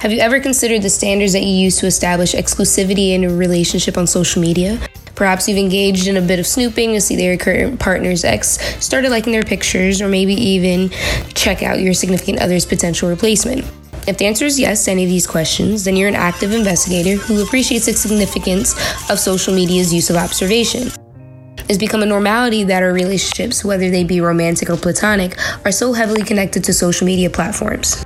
[0.00, 3.96] Have you ever considered the standards that you use to establish exclusivity in a relationship
[3.96, 4.78] on social media?
[5.14, 9.08] Perhaps you've engaged in a bit of snooping to see their current partner's ex, started
[9.08, 10.90] liking their pictures, or maybe even
[11.32, 13.64] check out your significant other's potential replacement.
[14.06, 17.16] If the answer is yes to any of these questions, then you're an active investigator
[17.16, 18.74] who appreciates the significance
[19.10, 20.90] of social media's use of observation.
[21.70, 25.94] It's become a normality that our relationships, whether they be romantic or platonic, are so
[25.94, 28.04] heavily connected to social media platforms.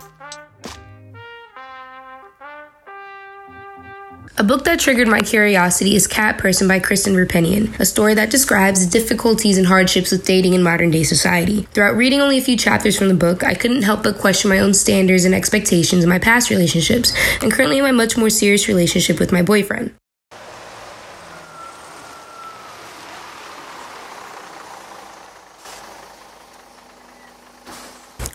[4.41, 8.31] A book that triggered my curiosity is Cat Person by Kristen Roupenian, a story that
[8.31, 11.69] describes the difficulties and hardships with dating in modern day society.
[11.75, 14.59] Throughout reading only a few chapters from the book, I couldn't help but question my
[14.59, 17.13] own standards and expectations in my past relationships,
[17.43, 19.95] and currently in my much more serious relationship with my boyfriend.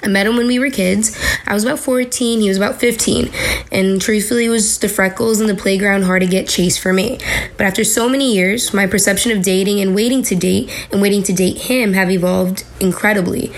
[0.04, 1.18] I met him when we were kids.
[1.48, 3.30] I was about 14, he was about 15.
[3.72, 7.20] And truthfully, it was the freckles and the playground hard to get chased for me.
[7.58, 11.24] But after so many years, my perception of dating and waiting to date and waiting
[11.24, 13.52] to date him have evolved incredibly.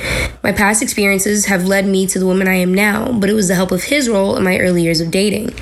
[0.43, 3.47] My past experiences have led me to the woman I am now, but it was
[3.47, 5.53] the help of his role in my early years of dating.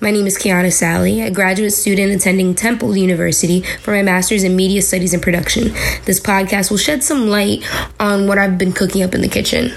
[0.00, 4.56] My name is Kiana Sally, a graduate student attending Temple University for my master's in
[4.56, 5.72] media studies and production.
[6.04, 7.62] This podcast will shed some light
[8.00, 9.72] on what I've been cooking up in the kitchen.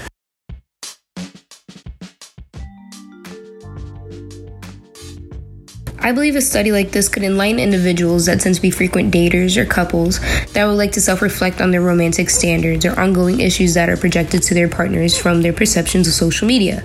[6.04, 9.56] I believe a study like this could enlighten individuals that tend to be frequent daters
[9.56, 10.20] or couples
[10.52, 13.96] that would like to self reflect on their romantic standards or ongoing issues that are
[13.96, 16.82] projected to their partners from their perceptions of social media.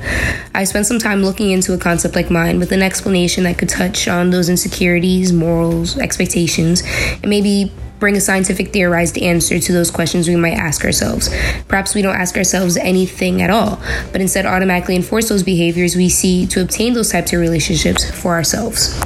[0.56, 3.68] I spent some time looking into a concept like mine with an explanation that could
[3.68, 6.82] touch on those insecurities, morals, expectations,
[7.22, 11.30] and maybe bring a scientific theorized answer to those questions we might ask ourselves.
[11.68, 16.10] Perhaps we don't ask ourselves anything at all, but instead automatically enforce those behaviors we
[16.10, 19.00] see to obtain those types of relationships for ourselves.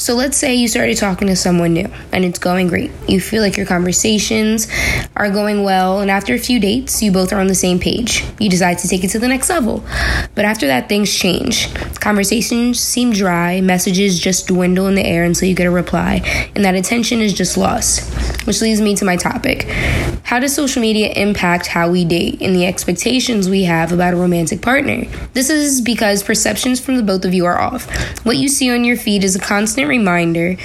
[0.00, 2.90] So let's say you started talking to someone new and it's going great.
[3.06, 4.66] You feel like your conversations
[5.20, 8.24] are going well, and after a few dates, you both are on the same page.
[8.38, 9.84] You decide to take it to the next level.
[10.34, 11.70] But after that, things change.
[12.00, 16.22] Conversations seem dry, messages just dwindle in the air until you get a reply,
[16.54, 18.10] and that attention is just lost.
[18.46, 19.64] Which leads me to my topic.
[20.24, 24.16] How does social media impact how we date and the expectations we have about a
[24.16, 25.04] romantic partner?
[25.34, 27.90] This is because perceptions from the both of you are off.
[28.24, 30.56] What you see on your feed is a constant reminder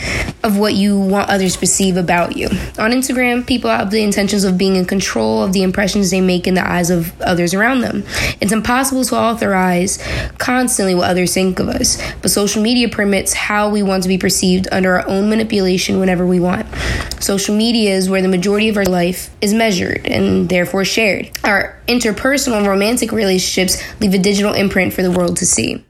[0.44, 2.48] of what you want others to perceive about you.
[2.78, 6.48] On Instagram, people have the intentions of being in control of the impressions they make
[6.48, 8.04] in the eyes of others around them.
[8.40, 9.98] It's impossible to authorize
[10.38, 14.18] constantly what others think of us, but social media permits how we want to be
[14.18, 16.66] perceived under our own manipulation whenever we want.
[17.20, 21.32] Social media is where the majority of our life is measured and therefore shared.
[21.44, 25.85] Our interpersonal and romantic relationships leave a digital imprint for the world to see.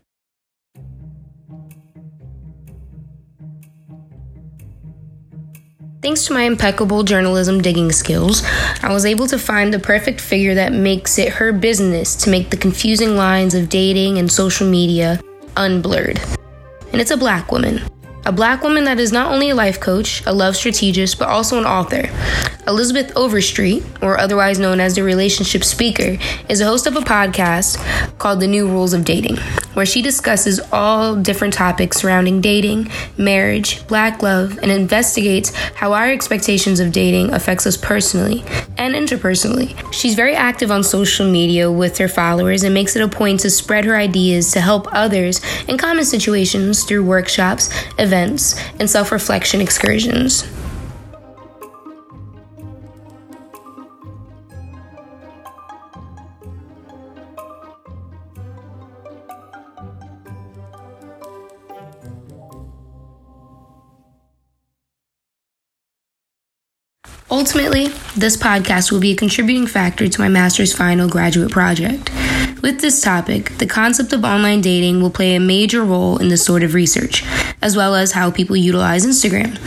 [6.06, 8.44] Thanks to my impeccable journalism digging skills,
[8.84, 12.52] I was able to find the perfect figure that makes it her business to make
[12.52, 15.20] the confusing lines of dating and social media
[15.58, 16.22] unblurred.
[16.92, 17.82] And it's a black woman.
[18.28, 21.58] A black woman that is not only a life coach, a love strategist, but also
[21.58, 22.08] an author.
[22.68, 26.18] Elizabeth Overstreet, or otherwise known as the relationship speaker,
[26.50, 27.78] is a host of a podcast
[28.18, 29.38] called The New Rules of Dating,
[29.76, 36.10] where she discusses all different topics surrounding dating, marriage, black love, and investigates how our
[36.10, 38.44] expectations of dating affects us personally
[38.78, 39.76] and interpersonally.
[39.94, 43.52] She's very active on social media with her followers and makes it a point to
[43.52, 49.62] spread her ideas to help others in common situations through workshops, events, and self reflection
[49.62, 50.48] excursions.
[67.32, 72.12] Ultimately, this podcast will be a contributing factor to my master's final graduate project.
[72.62, 76.46] With this topic, the concept of online dating will play a major role in this
[76.46, 77.24] sort of research,
[77.64, 79.58] as well as how people utilize Instagram.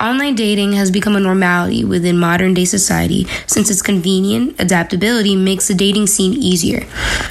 [0.00, 5.66] Online dating has become a normality within modern day society since its convenient adaptability makes
[5.66, 6.86] the dating scene easier.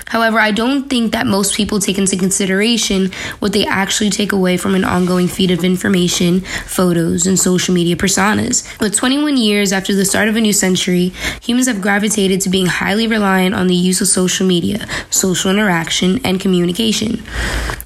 [0.08, 4.58] However, I don't think that most people take into consideration what they actually take away
[4.58, 8.68] from an ongoing feed of information, photos, and social media personas.
[8.82, 12.66] With 21 years after the start of a new century, humans have gravitated to being
[12.66, 17.24] highly reliant on the use of social media, social interaction, and communication.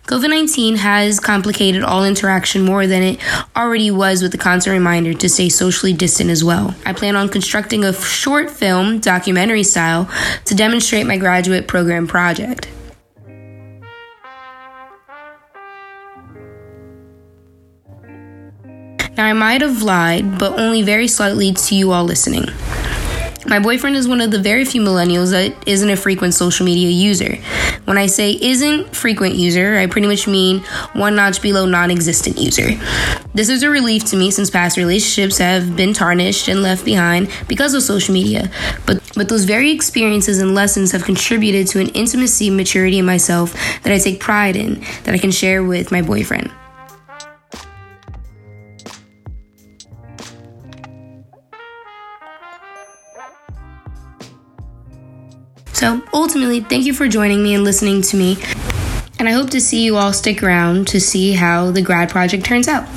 [0.08, 3.20] COVID 19 has complicated all interaction more than it
[3.56, 6.76] already was with the constant reminder to stay socially distant as well.
[6.86, 10.10] I plan on constructing a short film, documentary style,
[10.46, 12.68] to demonstrate my graduate program project.
[19.18, 22.46] Now, I might have lied, but only very slightly to you all listening.
[23.46, 26.90] My boyfriend is one of the very few millennials that isn't a frequent social media
[26.90, 27.38] user.
[27.86, 30.60] When I say isn't frequent user, I pretty much mean
[30.94, 32.70] one notch below non existent user.
[33.34, 37.30] This is a relief to me since past relationships have been tarnished and left behind
[37.48, 38.52] because of social media.
[38.86, 43.54] But but those very experiences and lessons have contributed to an intimacy maturity in myself
[43.84, 46.52] that I take pride in that I can share with my boyfriend.
[55.82, 58.38] So ultimately, thank you for joining me and listening to me.
[59.18, 62.46] And I hope to see you all stick around to see how the grad project
[62.46, 62.88] turns out.